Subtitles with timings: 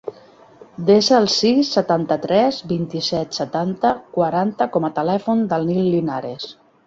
[0.85, 6.49] Desa el sis, setanta-tres, vint-i-set, setanta, quaranta com a telèfon del Nil Linares.